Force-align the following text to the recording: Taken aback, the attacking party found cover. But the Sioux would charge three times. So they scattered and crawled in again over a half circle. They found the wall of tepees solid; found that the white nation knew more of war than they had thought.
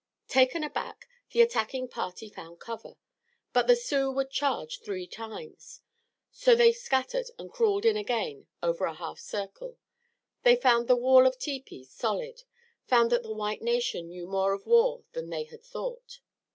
Taken 0.29 0.63
aback, 0.63 1.07
the 1.29 1.41
attacking 1.43 1.87
party 1.87 2.27
found 2.27 2.59
cover. 2.59 2.95
But 3.53 3.67
the 3.67 3.75
Sioux 3.75 4.09
would 4.09 4.31
charge 4.31 4.79
three 4.81 5.05
times. 5.05 5.81
So 6.31 6.55
they 6.55 6.71
scattered 6.71 7.29
and 7.37 7.51
crawled 7.51 7.85
in 7.85 7.95
again 7.95 8.47
over 8.63 8.85
a 8.85 8.95
half 8.95 9.19
circle. 9.19 9.77
They 10.41 10.55
found 10.55 10.87
the 10.87 10.95
wall 10.95 11.27
of 11.27 11.37
tepees 11.37 11.91
solid; 11.91 12.41
found 12.87 13.11
that 13.11 13.21
the 13.21 13.31
white 13.35 13.61
nation 13.61 14.07
knew 14.09 14.25
more 14.25 14.53
of 14.53 14.65
war 14.65 15.03
than 15.11 15.29
they 15.29 15.43
had 15.43 15.61
thought. 15.63 16.19